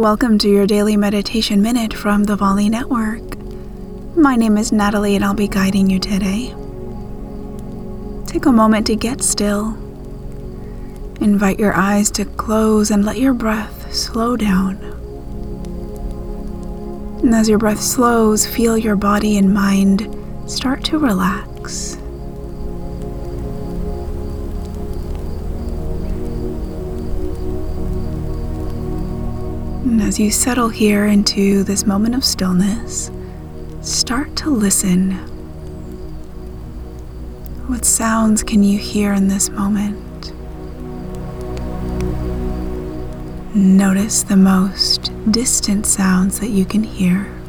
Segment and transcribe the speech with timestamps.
[0.00, 3.36] Welcome to your daily meditation minute from the Volley Network.
[4.16, 6.54] My name is Natalie and I'll be guiding you today.
[8.26, 9.74] Take a moment to get still.
[11.20, 14.78] Invite your eyes to close and let your breath slow down.
[17.22, 20.08] And as your breath slows, feel your body and mind
[20.46, 21.98] start to relax.
[29.82, 33.10] And as you settle here into this moment of stillness,
[33.80, 35.12] start to listen.
[37.66, 40.32] What sounds can you hear in this moment?
[43.54, 47.39] Notice the most distant sounds that you can hear.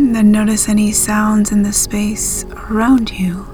[0.00, 3.46] And then notice any sounds in the space around you.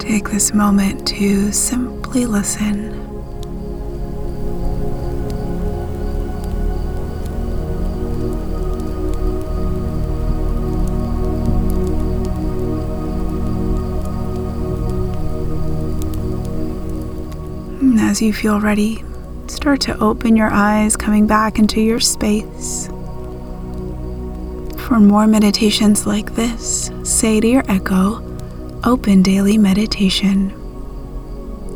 [0.00, 2.90] Take this moment to simply listen.
[18.00, 19.04] As you feel ready,
[19.50, 22.86] start to open your eyes, coming back into your space.
[24.86, 28.22] For more meditations like this, say to your echo,
[28.84, 30.52] Open Daily Meditation.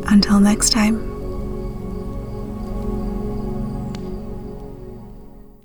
[0.07, 1.14] Until next time.